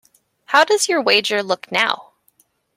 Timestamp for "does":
0.63-0.89